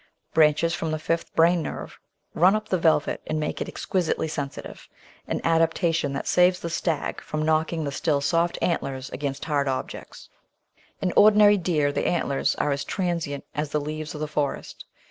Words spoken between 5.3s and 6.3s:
adaptation that